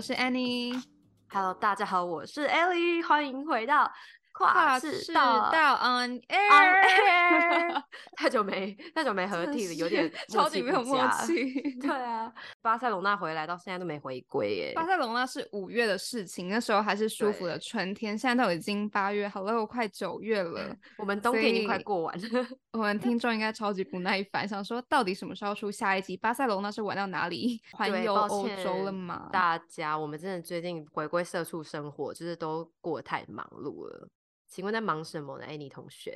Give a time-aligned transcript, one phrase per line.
[0.00, 0.82] 我是 Annie。
[1.28, 3.92] Hello，大家好，我是 Ellie，欢迎回到。
[4.32, 7.82] 跨世道，道 on air，
[8.20, 11.54] 太久没太久没 合体了，有点超级没有默契。
[11.80, 12.30] 对啊，
[12.60, 14.72] 巴塞隆纳回来到现在都没回归耶。
[14.76, 22.46] 巴塞隆纳是五月的事情，那时候还是舒服的春天，现在都已经八月，好了，快九月了， 我们冬天已经快过完了。
[22.72, 26.14] 我们听众应该超级不耐烦，想说到底什么时候出下一集？
[26.14, 27.58] 巴塞隆纳是玩到哪里？
[27.72, 29.30] 环游欧洲了吗？
[29.32, 34.06] 大家，我们真的最近回归社畜生活，就是都过得太忙碌了。
[34.46, 35.46] 请问在忙什么呢？
[35.48, 36.12] 哎，你同学，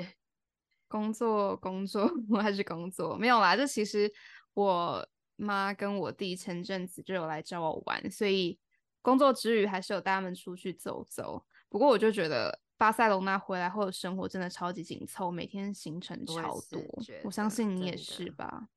[0.95, 3.57] 工作工作，我还是工作，没有啦。
[3.57, 4.09] 这其实
[4.53, 5.05] 我
[5.35, 8.57] 妈跟我弟前阵子就有来找我玩，所以
[9.03, 11.45] 工作之余还是有带他们出去走走。
[11.69, 16.81] 不过我就觉得巴塞隆那回来后的生活真的超级紧凑，每天行程超多。
[16.91, 18.69] 我，我相信你也是吧。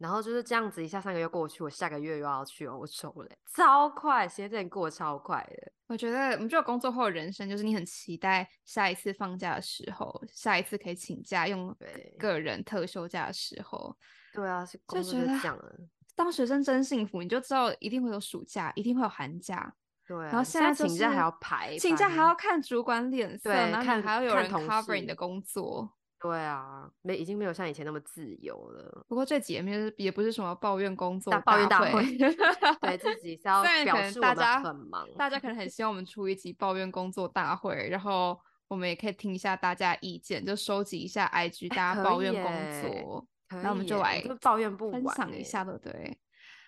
[0.00, 5.70] 然后就是这样子，一下三个月过去，我下个月又要去欧洲了，超快，时间真的过得超快的。
[5.88, 11.76] 我觉得，我们觉得工作后的人生就是你很期待下一次放假的时候，下一次可以请假用
[12.18, 13.94] 个人特休假的时候。
[14.32, 15.76] 对啊，是工作就这样了。
[16.16, 19.74] 当学生真幸福，你就知道一定会有暑假，一定会有寒假。
[20.06, 25.92] 对啊，然后现在、就是、请假还要排，请假还要看主管脸色，对，然后还要有人 cover 你的工作。
[26.22, 29.04] 对啊，没已经没有像以前那么自由了。
[29.08, 32.02] 不过这几面也不是什么抱怨工作大抱怨大会，
[32.82, 43.26] 对自己是 要表示大家很忙，大家可能很希望我们出一集抱怨工作大会，然后我们也可以听一下大家意见，就收集一下 IG 大家抱怨工作，
[43.62, 46.18] 那我们就来抱怨不完，分享一下，对不对？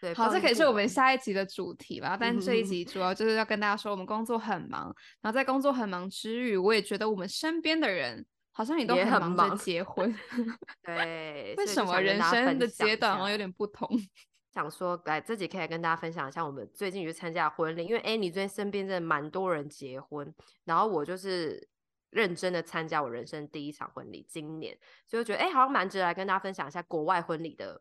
[0.01, 2.17] 对，好，这可以是我们下一集的主题吧。
[2.19, 4.85] 但这一 集主要就是要跟大家说，我们工作很忙，
[5.21, 8.25] 然后在工作很忙之余，我也觉得我们身边的人。
[8.53, 10.15] 好像你都很忙着结婚，
[10.85, 13.89] 对，为什么人生的阶段好像有点不同？
[14.53, 20.31] 想说来自己可以跟大家分享一下，我们最近去参加婚礼，因为哎，你最近身边真的蛮多人结婚，
[20.65, 21.67] 然后我就是
[22.11, 27.81] 认真的参加我人生第一场婚礼，今年，所以我觉得哎，好像蛮值得来跟大家分享一下国外婚礼的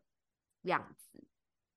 [0.62, 1.22] 样子。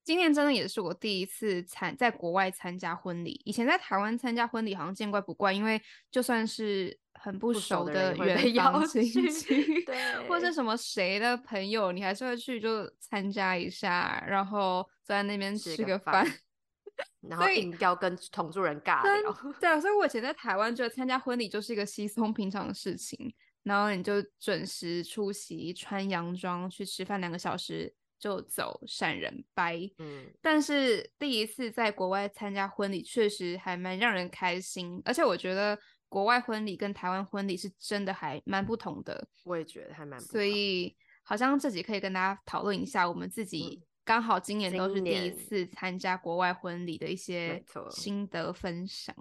[0.06, 16.24] 今年真的也是我第一次参在国外参加婚礼，以前在台湾参加婚礼好像见怪不怪，因为就算是很不熟的远邀亲戚， 对，或者什么谁的朋友，你还是会去就参加一下，然后坐在那边吃个饭
[17.28, 19.34] 然后硬要跟同住人尬聊。
[19.60, 23.34] 对啊，所以我以前在台湾觉得参加婚礼就是一个稀松平常的事情，
[23.64, 27.92] 然后你就准时出席，穿洋装去吃饭，两个小时。
[28.18, 35.78] 就走闪人掰，嗯，但是第一次在国外参加婚礼，确实还蛮让人开心，而且我觉得
[36.08, 39.28] 国外婚礼跟台湾婚礼是真的还蛮不同的。
[39.44, 49.16] 我也觉得还蛮不同，所以好像自己可以跟大家讨论一下，我们自己刚好今年都是第一次参加国外婚礼的一些心得分享。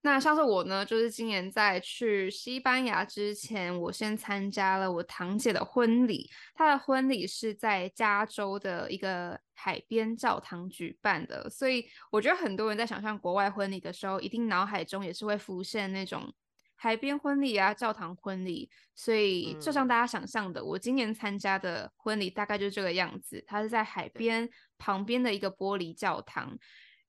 [0.00, 6.30] 那像是我呢，就是今年在去西班牙之前，我先参加了我堂姐的婚礼。
[6.54, 16.32] 她的婚礼是在加州的一个海边教堂举办的，所以我觉得很多人在想象国外婚礼的时候，一定脑海中也是会浮现那种
[16.76, 18.70] 海边婚礼啊、教堂婚礼。
[18.94, 23.42] 所以就像大家想象的，我今年参加的婚礼大概就是这个样子。
[23.48, 24.48] 它是在海边
[24.78, 26.56] 旁边的一个玻璃教堂，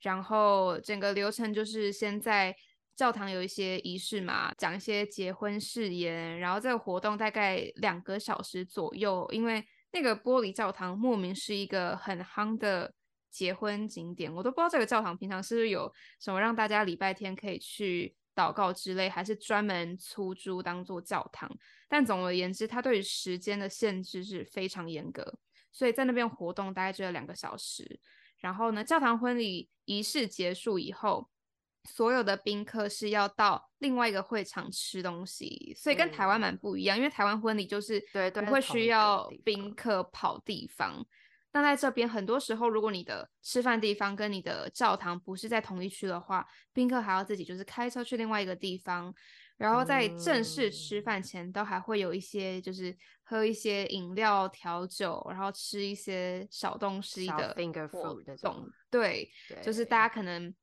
[0.02, 2.56] 然后整个流程就是先在。
[3.00, 9.26] 教堂有一些仪式嘛，讲一些结婚誓言，然后这个活动大概两个小时左右。
[9.32, 12.94] 因为那个玻璃教堂莫名是一个很夯的
[13.32, 15.90] 结婚景点，我都不知道这个教堂平常是不是有
[16.20, 21.50] 什么让大家礼拜天可以去祷告之类，还是专门出租当做教堂。
[21.88, 25.40] 但总而言之，它对于时间的限制是非常严格，
[25.72, 28.02] 所以在那边活动大概只有两个小时。
[28.40, 31.30] 然后呢，教堂婚礼仪式结束以后。
[31.86, 36.98] 所有的宾客是要到另外一个会场吃东西，所以跟台湾蛮不一样。
[36.98, 38.04] 嗯、因为台湾婚礼就是
[38.34, 41.04] 不会需要宾客跑地方，
[41.52, 49.14] 但在这边很多时候，如果你的吃饭地方跟你的教堂不是在同一区的话，宾客还要自己就是开车去另外一个地方，
[49.58, 57.56] 然后在正式吃饭前都还会有一些就是喝一些饮料调酒，然后吃一些小东西的
[57.90, 58.70] 活动。
[58.92, 60.54] 对，对，就是大家可能。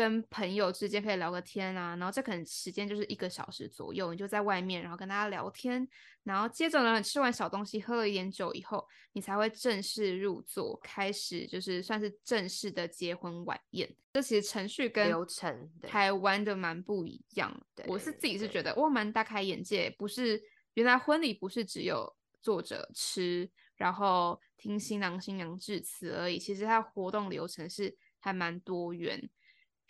[0.00, 5.86] 跟朋友之间可以聊个天啊，然后这可能时间就是一个小时左右，你就在外面，然后跟大家聊天，
[6.22, 8.82] 然后接着呢，吃完小东西，喝了一点酒以后，
[9.12, 13.94] 你才会正式入座，开始就是算是正式的结婚晚宴。
[14.14, 17.54] 这其实程序跟流程台湾的蛮不一样。
[17.86, 20.42] 我是自己是觉得哇蛮大开眼界，不是
[20.72, 22.10] 原来婚礼不是只有
[22.40, 29.28] 坐着吃，然后听新郎新娘致辞而已，其实它活动流程是还蛮多元。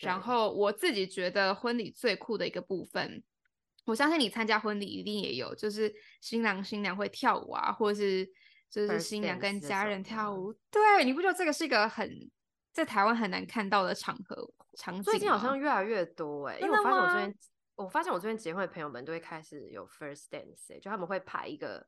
[0.00, 3.22] 然后我自己觉得婚礼最酷的一个部分，
[3.84, 8.26] 我相信你参加婚礼一定也有，就是新郎新娘会跳舞啊，或者是
[8.70, 10.52] 就是新娘跟家人跳舞。
[10.70, 12.30] 对，你不觉得这个是一个很
[12.72, 15.02] 在台湾很难看到的场合场景？
[15.02, 17.34] 最近好像越来越多哎、欸，因为我发现我这边，
[17.76, 21.86] 我发现我这边结婚的朋友们都会开始有 first dance，、欸、就他们会排一个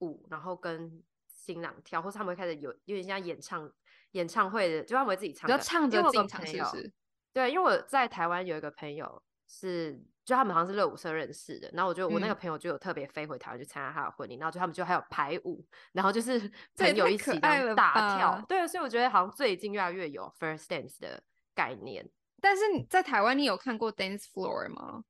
[0.00, 3.70] 舞，然后跟新郎跳，或是他们会开始有有点像演唱
[4.12, 6.92] 演唱会的，就他们会自己唱，要唱着进场是不是？
[7.34, 16.38] 对，因为我在台湾有一个朋友是，就他们好像是热舞社认识的，然后我就我那个朋友就有特别飞回台湾去参加他的婚礼，嗯、然后就他们就还有排舞，然后就是
[16.78, 21.20] 朋友一起的大跳，对，所以我觉得好像最近越来越有 first dance 的
[21.54, 22.08] 概念。
[22.40, 25.02] 但是你在台湾，你有看过 dance floor 吗？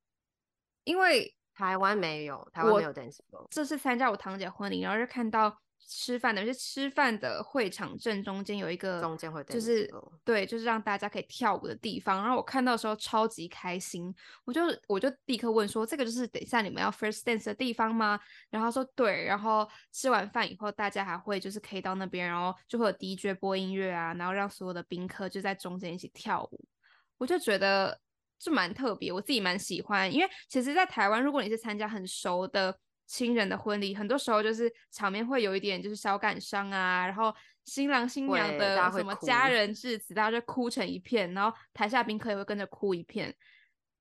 [0.84, 3.46] 因为台湾没有，台湾没有 dance floor。
[3.50, 5.60] 这次参加我堂姐婚礼，然后就看到。
[5.86, 9.88] 吃饭的，就是吃饭的会场正中间有一个，中间会就是
[10.24, 12.20] 对，就是让大家可以跳舞的地方。
[12.22, 14.14] 然后我看到的时候超级开心，
[14.44, 18.18] 我就我就立刻问说：“这个就是等一下你们要 first dance 的地方吗？”
[18.50, 26.64] 然后他说：“对。”然后吃完饭以后，大家还会就是可以到那边，然后就会有 DJ 播音乐啊，然后让所有的宾客就在中间一起跳舞。
[27.18, 28.00] 我就觉得
[28.38, 32.78] 就蛮特别，我自己蛮喜欢，因为其实，在台湾，如果你是参加很熟的。
[33.14, 37.32] 亲人的婚礼，很多时候就是场面会有一点就是小感伤啊，然后
[37.64, 43.32] 新郎新娘的什么家人致辞，大家就哭成一片，然后台下宾客也会跟着哭一片。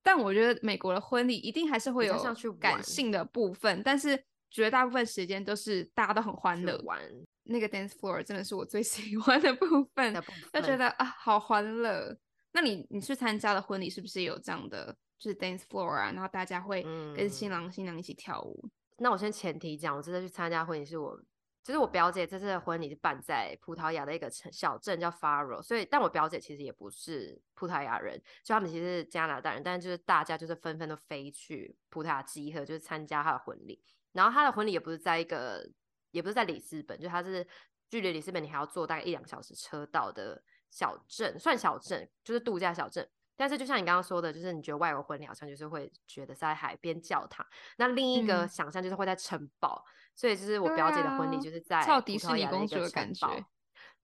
[0.01, 2.19] 但我觉得美国的婚礼一定还是会有
[2.59, 4.19] 感性的部分，但是
[4.49, 6.75] 绝大部分时间都是大家都很欢乐。
[6.83, 6.99] 玩
[7.43, 10.11] 那个 dance floor 真的是我最喜欢的部分，
[10.51, 12.17] 就觉得啊好欢乐。
[12.51, 16.81] 那你你去参加的婚礼是不是有这样的，就是 dance floor 啊，然后大家会
[17.15, 18.67] 跟新郎新娘一起跳舞？
[18.97, 21.19] 那我先前提讲，我这次去参加婚礼是我，
[21.63, 33.81] 就是我表姐这次的婚礼是办在葡萄牙的一个城小镇叫 Faro，所以但我表姐其实也不是葡萄牙人，就他们其实是加拿大人，但是就是大家就是纷纷都飞去葡萄牙集合，就是参加她的婚礼。
[34.11, 35.67] 然后她的婚礼也不是在一个，
[36.11, 37.47] 也不是在里斯本，就她是
[37.89, 43.09] 距离里斯本你还要坐大概一两个小时车到的小镇，算小镇，就是度假小镇。
[43.35, 47.45] 但是就像你刚刚说的，就是你觉得外国婚礼好像就是会觉得在海边教堂，
[47.77, 53.27] 那另一个想象就是会在城堡，嗯、所以就是我表姐的婚礼就是在迪士尼公主的感觉。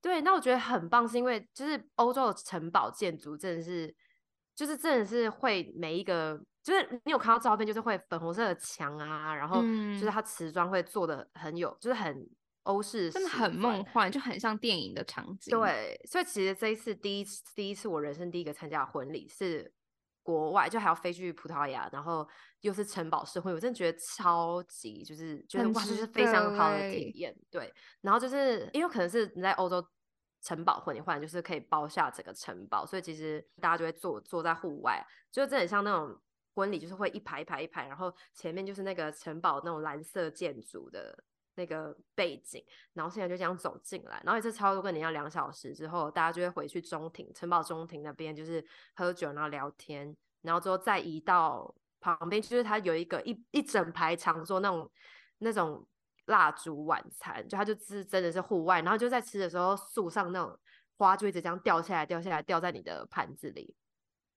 [0.01, 3.93] 对，那我觉得很棒，是因为就是欧洲的城堡建筑真的是，
[4.55, 12.27] 就是真的是会每一个，就是你有看到照片，就是会粉红色的墙啊，然后就是它瓷砖会做的很有，就是很。
[12.63, 15.57] 欧式真的很梦幻，就很像电影的场景。
[15.57, 19.73] 对，所以其实这一次第一次第一次我人生第一个参加婚礼是
[20.21, 22.27] 国外，就还要飞去葡萄牙，然后
[22.61, 27.35] 又是城堡式婚礼，我真的觉得超级就是觉得哇，就是非常好的体验。
[27.49, 29.83] 对，然后就是因为可能是你在欧洲
[30.41, 36.15] 城堡婚礼，或者就是可以包下整个城堡，所以其实大家就会坐坐在户外，就真的很像那种
[36.53, 41.23] 婚礼，就是会一排一排一排，然后前面就是那个城堡那种蓝色建筑的。
[41.59, 42.63] 那个背景，
[42.93, 48.65] 然后现在就这样走进来，然后一次超多跟你要两小时之后，大家就会回去中庭，城堡中庭那边就是
[48.95, 54.89] 喝酒，然后聊天，然后之后再移到旁边，就是它有一个一一整排长桌那种
[55.39, 55.85] 那种
[56.27, 60.57] 蜡烛晚餐，就它就是真的是户外，然后就在吃的时候，树上那种
[60.97, 63.75] 花就一直这样掉下来，掉下来，掉在你的盘子里，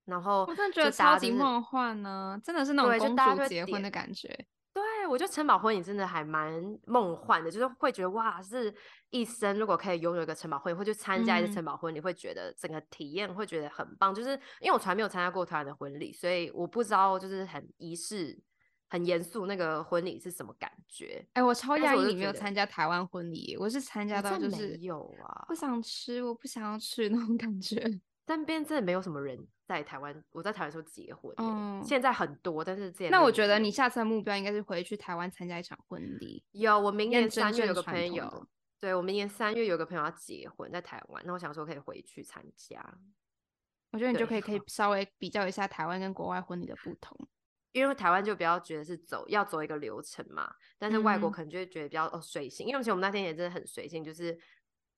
[0.07, 4.47] 然后我真的觉得超级梦幻呢，真的是那种公主结婚的感觉。
[4.75, 6.52] 对，我觉得城堡婚礼真的还蛮
[6.87, 8.75] 梦幻的，就是会觉得哇，是
[9.11, 14.14] 一生如果可以拥有一个城堡婚礼，或去参加一次城堡婚礼，嗯、会觉得整个体验会觉得很棒。
[14.14, 18.41] 就是因为我从来没有参加过台湾的婚礼，所以我不知道就是很仪式、
[18.88, 21.23] 很严肃那个婚礼是什么感觉。
[21.35, 28.00] 哎，我超讶异你没有参加台湾婚礼，我是参加到就是没有啊，不想吃，我不想要吃那种感觉。
[28.25, 29.37] 但边真的没有什么人
[29.73, 36.45] 在台湾，我在台湾时候结婚，嗯，现在很多，但是这那我觉得你下次的目标应该是回去台湾参加一场婚礼。
[36.52, 38.47] 有，我明年三月有个朋友，
[38.79, 42.99] 对，我明年三月有个朋友要结婚在台湾，那我想说可以回去参加。
[43.93, 47.17] 我觉得你就可以可以稍微比较一下台湾跟国外婚礼的不同，
[47.73, 54.38] 因为台湾就比较觉得是走要走一个流程嘛，但是外国可能就会觉得比较哦随性，因为其实我们那天也真的很随性，就是。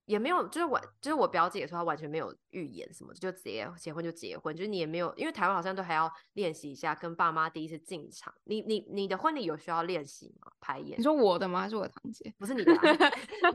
[0.07, 8.33] 也没有，就是我，就是我表姐也说，她完全没有预言什么，就直接结婚就结婚，就是你也没有，因为台湾好像都还要练习一下跟爸妈第一次进场。
[8.45, 10.53] 你你你的婚礼有需要练习吗？
[10.61, 10.99] 排演？
[10.99, 11.63] 你说我的吗？
[11.63, 12.35] 还是我堂姐？
[12.39, 12.73] 不是你的，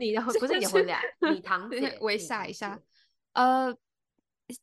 [0.00, 0.92] 你的不是你的婚礼，
[1.32, 1.96] 你 堂姐。
[2.00, 2.76] 微下一下，
[3.34, 3.72] 呃，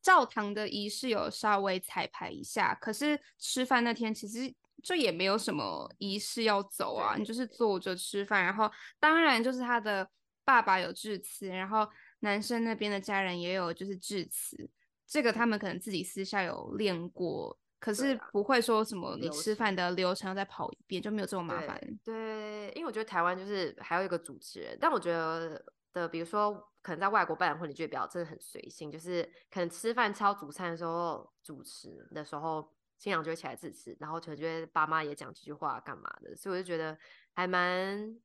[0.02, 4.54] 教堂的仪式有稍微彩排一下，可是吃饭那天其实
[4.84, 10.10] 就也没有什么仪式要走啊，你就是坐着吃饭，然后当然就是他的。
[10.48, 11.86] 爸爸有致辞，然后
[12.22, 14.70] 男生那边的家人也有就是致辞，
[15.06, 21.78] 这个他们可能自己私下有练过，可是不会说什么你吃饭的流程要再跑一遍，就没有这么麻烦。
[22.02, 25.62] 对，因为我觉得台湾就是还有一个主持人，但我觉得
[25.92, 36.98] 的，比如说可能在外国办婚礼，就比较真的很随性，就是可能吃饭超主餐的时候，主持的时候新娘就会起来致辞，然后可能觉得爸妈也讲几句话干嘛的，所以我就觉得
[37.34, 38.18] 还蛮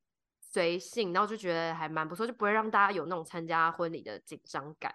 [0.53, 4.93] 随性，然后就觉得还蛮不错，就不会让大家有那种参加婚礼的紧张感。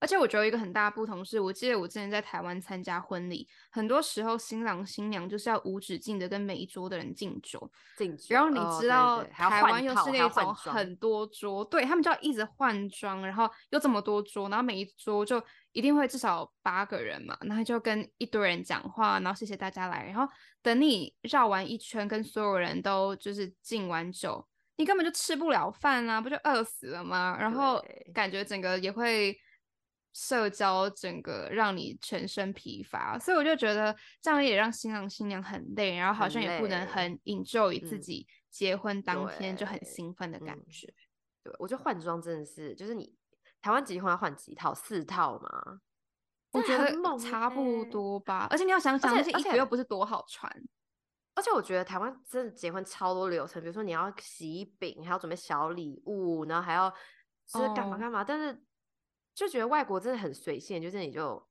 [0.00, 8.34] 而且我觉得一个很大的不同是，我记得我之前在台湾参加婚礼，很多时候新郎新娘就是要无止境的跟每一桌的人敬酒，敬酒。
[8.34, 24.46] 然后你知道、台湾又是那种很多桌，对他们就要一直换装，然后又这么多桌，然后每一桌就一定会至少八个人嘛，然后就跟一堆人讲话，然后谢谢大家来，然后等你绕完一圈，跟所有人都就是敬完酒，
[24.76, 27.36] 你根本就吃不了饭啊，不就饿死了吗？
[27.38, 29.36] 然后感觉整个也会。
[30.16, 40.86] 社交整个让你全身疲乏，所以我就觉得这样也让新郎新娘很累，然后好像也不能很 enjoy 自己结婚当天就很兴奋的感觉。
[40.86, 40.94] 嗯、
[41.42, 43.12] 对，对我觉得换装真的是，就是你
[43.60, 44.72] 台湾结婚要换几套？
[44.72, 45.80] 四套吗？
[46.52, 48.46] 我觉得差不多吧。
[48.50, 50.48] 而且你要想想，那些衣服又不是多好穿。
[51.34, 56.90] 而且我觉得台湾真的结婚超多流程，比如说你要喜饼，还要准备小礼物，然后还要
[57.46, 58.26] 就是干嘛干嘛，oh.
[58.26, 58.64] 但是。
[59.36, 61.44] 就觉得外国真的很随性，就是你就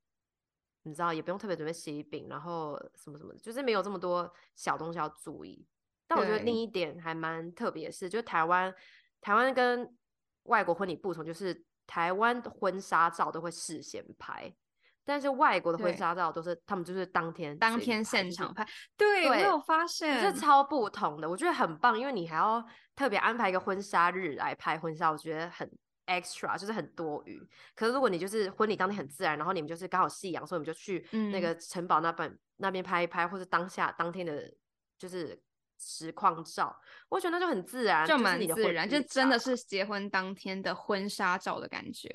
[0.84, 5.68] 你知道也不用特别准备喜饼，然后什么什么的，就是没有这么多小东西要注意。
[6.08, 8.74] 但我觉得另一点还蛮特别的是，就是台湾
[9.20, 9.98] 台湾跟
[10.44, 14.56] 外国婚礼不同，就是台湾的婚纱照都会事先拍，
[15.06, 18.68] 但是外国的婚纱照都是他们就是当天当天现场拍。
[18.98, 22.64] 对，我有发现，是超不同的，我觉得很棒，因为你还要
[22.96, 25.70] 特别安排一个婚纱日来拍婚纱，我觉得很。
[26.06, 27.42] extra 就是很多余，
[27.74, 34.54] 可是如果你就是婚礼当天很自然，然后你们就是刚好夕阳，所以我们就去那个城堡那边、嗯、那边拍一拍，或是当下当天的，
[34.98, 35.42] 就是
[35.80, 42.10] 实况照，我觉得那就很自然，就蛮自然，就真的是结婚当天的婚纱照的感觉。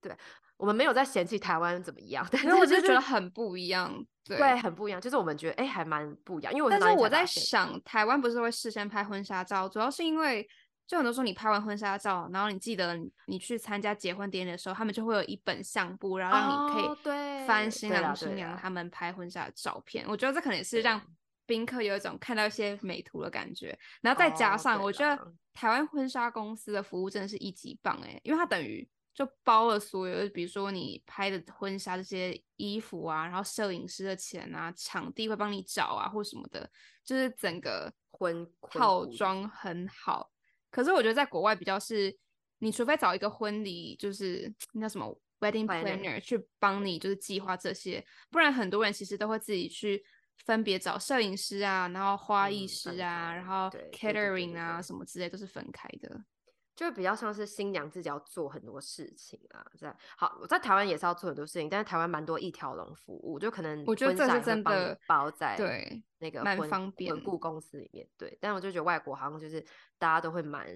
[0.00, 0.12] 对，
[0.60, 3.92] 我们没有在嫌弃台湾怎么样，但是我就觉得 很不一样，
[4.24, 10.46] 对，对很不一样，就是我们觉得哎、欸、还蛮不一样，因为我但是我在想，台湾不是会事先拍婚纱照，主要是因为。
[10.86, 20.04] 就很多时候，你拍完婚纱照，然后你记得你去参加结婚典礼的时候，他们就会有一本相簿，然后让你可以翻新郎新娘他们拍婚纱的照片。
[20.08, 21.00] 我觉得这可能也是让
[21.46, 23.78] 宾客有一种看到一些美图的感觉。
[24.00, 36.70] 然后再加上，我觉得台湾婚纱公司的服务真的是一级棒哎、欸，因为它等于就包了所有，比如说你拍的婚纱这些衣服啊，然后摄影师的钱啊，场地会帮你找啊，或什么的，
[37.04, 40.30] 就是整个婚套装很好。
[40.70, 42.16] 可是我觉得在国外比较是，
[42.58, 50.02] 你除非找一个婚礼就是那什么 wedding planner 去帮你就是计划这些，不然很多人其实都会自己去
[50.44, 56.24] 分别找摄影师啊，然后花艺师啊，嗯、然后 catering 啊什么之类都是分开的，
[56.74, 59.64] 就比较像是新娘自己要做很多事情啊。
[59.78, 69.64] 在好，我在台湾也是要做很多事情，但是台湾蛮多一条龙服务，就可能我觉得这是真的包在对那个蛮方便婚顾公司里面对，但我就觉得外国好像就是。
[70.00, 70.66] 大家都会蛮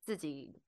[0.00, 0.62] 自己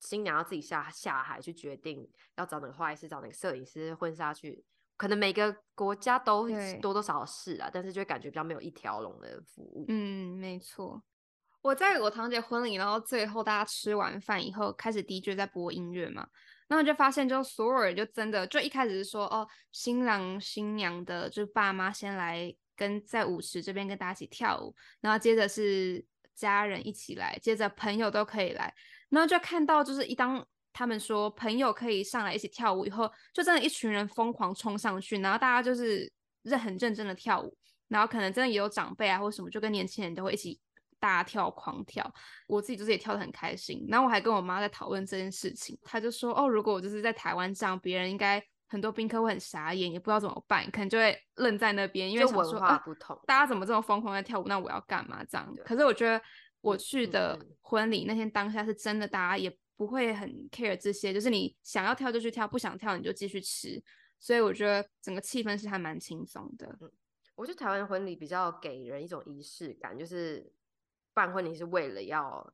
[0.00, 2.06] 新娘要自己下下海去决定
[2.36, 4.62] 要找哪个花艺师，找哪个摄影师，婚纱去，
[4.98, 6.46] 可能每个国家都
[6.82, 9.86] 多多少少是啊，但是就会感觉比较没有一条龙的服务。
[9.88, 11.02] 嗯，没错。
[11.62, 16.26] 我在我堂姐婚礼，然后最后大家吃完饭以后，开始 DJ 在播音乐嘛，
[16.68, 26.04] 然后就发现就所有人就真的就一开始是说哦，新郎新娘的就爸妈先来跟在舞池这边跟大家一起跳舞，然后接着是。
[26.34, 28.74] 家人一起来，接着朋友都可以来，
[29.10, 36.10] 然后就看到就是一当他们说朋友可以上来一起跳舞以后，就真的一群人疯狂冲上去，然后大家就是
[36.42, 37.54] 认很认真的跳舞，
[37.86, 40.58] 然后可能真的也有长辈啊或什么，就跟年轻人都会一起
[41.02, 42.08] 大跳狂跳。
[42.46, 48.40] 我自己就是也跳得很开心，然后我还跟我妈在讨论这件事情，她就说哦，如果我就是在台湾这样，别人应该。
[48.68, 52.82] 很多宾客会很傻眼，也不知道怎么办，可能就会愣在那边，因为想说啊，
[53.26, 54.44] 大家怎么这么疯狂在跳舞？
[54.48, 55.22] 那我要干嘛？
[55.24, 55.54] 这样。
[55.62, 56.18] 可是我觉得
[56.62, 63.78] 我去的婚礼那天当下是真的，大家也不会很 care 这些，就是你想要跳就去跳，不想跳你就继续吃。
[64.18, 66.66] 所以我觉得整个气氛是还蛮轻松的。
[66.80, 66.90] 嗯，
[67.34, 70.50] 我觉得台湾婚礼比较给人一种仪式感，就是
[71.14, 72.52] 办婚礼是为了要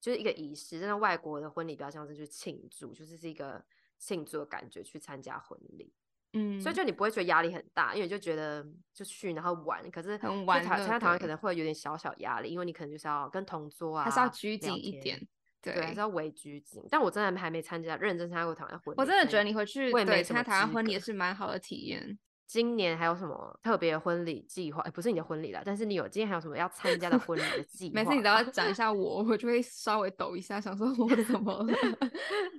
[0.00, 3.64] 就是一个仪式，但是外国的婚礼比较像是去庆祝，就是是一个。
[4.02, 5.92] 庆祝的感觉去参加婚礼，
[6.32, 15.20] 嗯，所以就你不会觉得压力很大，因为就觉得就去然后玩，可是玩参加台湾可能会有点小小压力，因为你可能就是要跟同桌啊，还是要拘谨一点，
[15.60, 16.82] 对，还是要微拘谨。
[16.88, 22.18] 但我真的还没参加认真参加过台湾婚礼，我真的觉得你回去对参加台湾婚礼也是蛮好的体验。
[22.50, 24.82] 今年还有什么特别婚礼计划？
[24.82, 27.92] 哎，不是你的婚礼啦，但是你有今天还有什么要参加的婚礼的计划？
[27.94, 31.72] 每次你都要讲一下我，我就会稍微抖一下，想说我怎么了？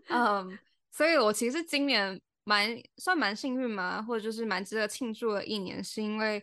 [0.07, 0.53] 嗯，um,
[0.91, 6.41] 所以我其实今年蛮算蛮幸运嘛，或者就是蛮值得庆祝的一年，是因为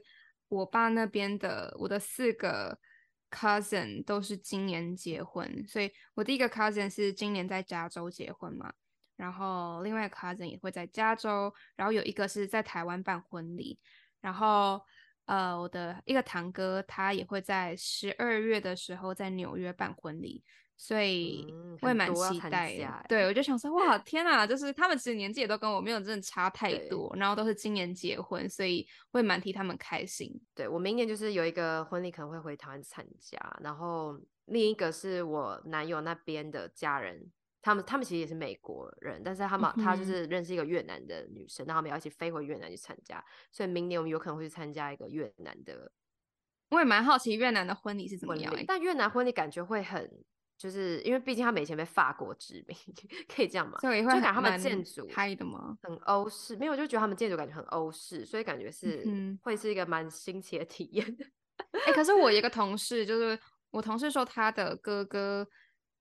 [0.49, 2.79] 我爸那边的我的四个
[3.31, 8.71] cousin 都是今年结婚，所以我第一个 cousin 是今年在加州结婚嘛。
[9.19, 13.77] 然后另外 cousin 也会在加州，然后有一个是在台湾办婚礼，
[14.21, 14.81] 然后
[15.27, 20.45] 呃我的一个堂哥他也会在十二月的时候在纽约办婚礼，
[20.77, 22.85] 所以我也蛮期待的。
[22.85, 30.33] 嗯、对，我就想说哇天哪，就是他们其实年纪也都跟我没有真的差太多，然后都是今年结婚，所以会蛮替他们开心。
[30.55, 37.29] 对，我明年就是有一个婚礼可能会回台湾参加，然后另一个是我男友那边的家人。
[37.61, 45.91] 他们他们其实也是美国人，但是他们、嗯、他就是认识一个越南的女生，然后他们要一起飞回越南去参加，所以明年我们有可能会去参加一个越南的。
[46.71, 50.09] 我也蛮好奇越南的婚礼是怎么样，但越南婚礼感觉会很，
[50.57, 52.77] 就是因为毕竟他们以前被法国殖民，
[53.27, 53.79] 可以这样吗？
[53.81, 55.77] 所以会就感觉他们建筑拍的吗？
[55.83, 61.17] 很欧式，没有，就觉得他们建筑感觉很欧式，所以感觉是、嗯、会是一个蛮新奇的体验。
[61.73, 63.39] 哎、欸，可是我一个同事，就是
[63.71, 65.49] 我同事说他的哥哥。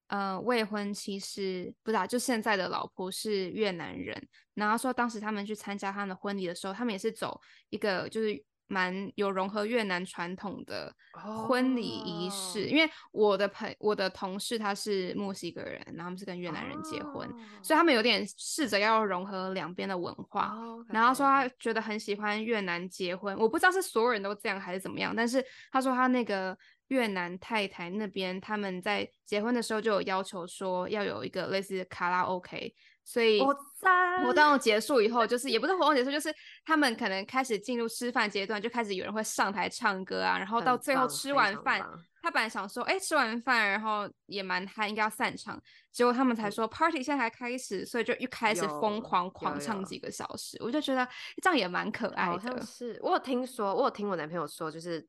[0.07, 2.07] 呃，未婚妻是不是啊？
[2.07, 12.61] 就现在的老婆是越南人，然后说当时他们去参加他们的婚礼的时候，他们也是走一个就是蛮有融合越南传统的婚礼仪式。
[12.61, 12.69] Oh.
[12.71, 17.39] 因为我的朋我的同事他是墨西哥人，然后他们是跟越南人结婚，oh.
[17.61, 20.53] 所以他们有点试着要融合两边的文化。
[20.55, 20.85] Oh.
[20.89, 26.57] 然后说他觉得很喜欢越南结婚，我不知道是所有人都这样还是怎么样，但是他说他那个。
[26.87, 32.73] 越南太太那边，他们在结婚的时候就有要求说要有一个类似卡拉 OK，
[33.03, 34.57] 所以活动。
[34.59, 36.33] 结束以后，就是也不是活动结束，就是
[36.65, 41.85] 他们可能开始进入吃饭阶段，就开始有人会上台唱歌啊，然后到最后吃完饭，
[42.21, 51.07] 他本来想说，哎、欸，吃完饭然后也蛮嗨，应该要散场，结果他们才说 party 现在才开始，所以就又开始疯狂狂唱几个小时，我就觉得
[51.41, 52.07] 这样也蛮可。
[52.09, 52.31] 爱的。
[52.31, 55.05] 好像是我有听说，我有听我男朋友说，就是。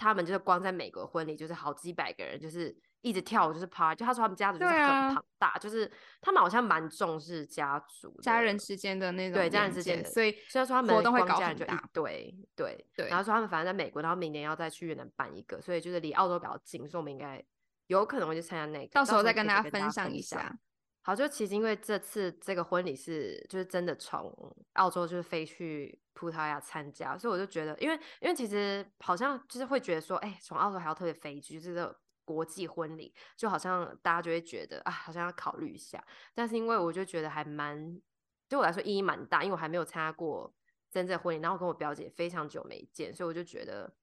[0.00, 3.98] 他们就是光在美国婚礼，就是好几百个人，就是一直跳舞，就是 party。
[3.98, 5.90] 就他说他们家族就是很庞大，啊、就是
[6.22, 13.08] 他们好像蛮重视家族、家人之间的那种对家人之间，所以虽然说他们活动会搞很大，对对对。
[13.08, 17.44] 然后说他们反正在美国，然后明年要再去越南办一个，所以就是离澳洲比较近，所以我们应该
[17.88, 20.58] 有可能会去参加那个，到时候再跟大家分享一下。
[21.02, 24.30] 好，就其实因为这次这个婚礼是就是真的从
[24.74, 36.04] 澳洲就是飞去葡萄牙参加，所以我就觉得，因为因为其实好像就是会觉得说，哎，从澳洲还要特别飞去，就是这个国际婚礼，就好像大家就会觉得啊，好像要考虑一下。
[36.34, 37.98] 但是因为我就觉得还蛮
[38.46, 40.54] 对我来说意义蛮大，因为我还没有参加过
[40.90, 43.94] 真正婚礼，然后跟我表姐非常久没见，所以我就觉得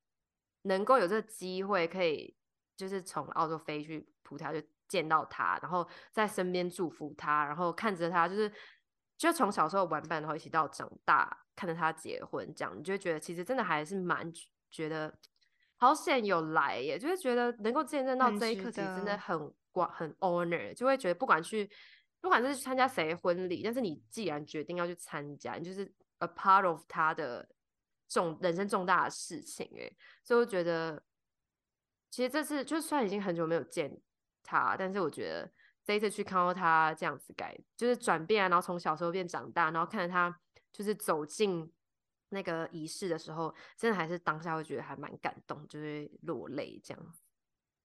[0.63, 2.35] 能够有这个机会，可以
[2.75, 4.67] 就是从澳洲飞去葡萄牙就。
[4.87, 8.49] 见到他，然后在身边祝福他，然后看着他，就是
[9.17, 14.31] 就从小时候玩伴，然后一起到长大，看着他结婚，这样你就会觉得其实真的还是蛮
[14.71, 15.13] 觉得
[15.75, 21.69] 好险有来耶，就是觉得能够见证到这一刻，其实真的很光很 honor，就会觉得不管去
[22.21, 27.49] 不管是去参加谁婚礼，但是你既然决定要去参加，你就是 a part of 他的
[28.07, 29.91] 重人生重大的事情哎，
[30.23, 31.03] 所以我觉得
[32.09, 33.99] 其实这次就算已经很久没有见。
[34.49, 35.51] 他，但是我觉得
[35.83, 40.39] 这一次去看到他这样子改，就是转变啊，然后从小时候变长大，然后看着他
[40.71, 41.71] 就是走进
[42.29, 47.13] 那个仪式的时候，真的还是当下会觉得还蛮感动，就是落泪这样。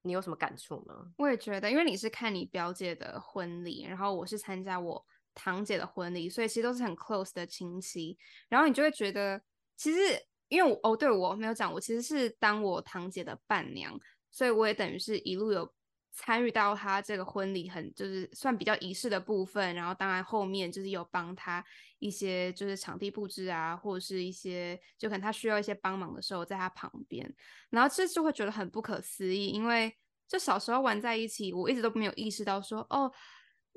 [0.03, 1.12] 你有什么感触吗？
[1.16, 8.18] 我也觉得，因为你是看你表姐的婚礼，然后我是参加我堂姐的婚礼，所以其实都是很 close 的亲戚，
[8.49, 9.40] 然后你就会觉得，
[9.77, 13.97] 其实因为我哦，对，我没有讲，我其实是当我堂姐的伴娘，
[14.31, 15.73] 所以我也等于是一路有。
[16.14, 21.64] 参与到他这个婚礼很就是算比较仪式的部分，然后当然后面就是有帮他
[22.01, 27.35] 一些就是场地布置啊，或者是一些就可能他需要一些帮忙的时候，在他旁边，
[27.70, 29.96] 然后这就会觉得很不可思议，因为
[30.29, 33.11] 就小时候玩在一起，我一直都没有意识到说哦，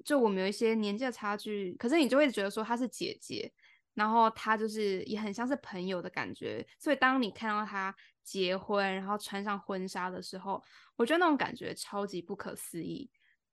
[0.03, 3.49] 就我们有一些年纪的差距，可是你就会觉得说她是姐姐，
[3.93, 7.95] 然后她就是也很像是朋友的感觉，所以当你看到她
[8.25, 10.61] 结婚，然后穿上婚纱的时候。
[10.97, 13.09] 我觉得那种感觉超级不可思议。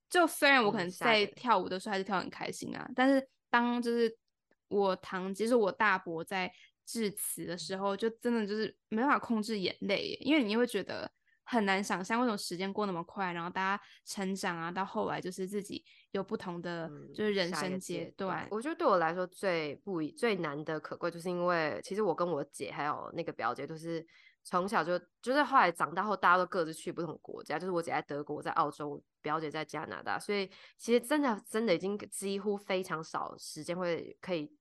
[0.09, 4.17] 就虽然我可能在跳舞的时候还是跳很开心啊，但是当就是
[4.69, 6.53] 我堂，其实我大伯在
[6.87, 11.11] 致辞的时候，就真的就是没办法控制眼泪，因为你会觉得
[11.43, 18.45] 很难想象为什么时间过那么快，然后大家成长啊，到后来就是自己有不同的就是人生阶段。
[18.45, 24.07] 嗯、我觉得对我来说最不最难的可贵，就是因为其实我跟我姐还有那个表姐都是
[24.45, 34.55] 从小就就是后来长大后，大家都各自去不同国家，就是我姐在德国，在澳洲，表姐在加拿大，所以其实真的真的已经几乎非常少时间会可以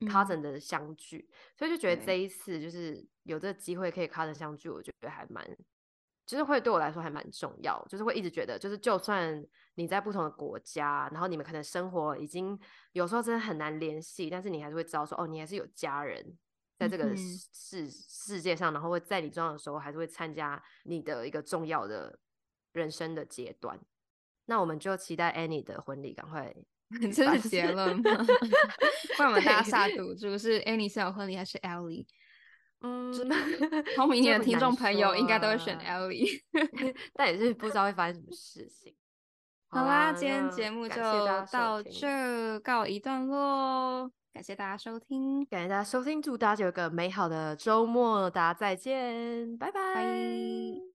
[0.00, 5.44] cousin 的相聚，嗯、所以就觉得这一次就是有这个机会可以 cousin 相聚，我觉得还蛮。
[6.26, 9.42] 就是会对我来说还蛮重要，就是会一直觉得，就是就算
[9.76, 12.60] 你在不同的国家，然后你们可能生活已经
[12.92, 16.22] 有时候真的很难联系，但是你还是会知道说，哦，你还是有家人
[16.78, 22.18] 在这个世、嗯、世界上，然后会在你重要的时候还是会参加你的一个重要的
[22.72, 23.78] 人生的阶段。
[24.46, 26.54] 那我们就期待 Annie 的婚礼赶快
[27.12, 28.02] 真的结了吗？
[29.18, 32.06] 为我们大家 下赌注是 Annie 先有婚礼还是 Ellie？
[32.80, 33.12] 嗯，
[33.96, 36.40] 聪明点的听众朋友应该都会选 Ellie，
[37.12, 38.94] 但也是不知道会发生什么事情。
[39.66, 40.94] 好啦，今天节目就
[41.52, 50.87] 到这告一段落，感谢大家收听，感谢大家收听，祝大家有个美好的周末，大家再见，拜拜。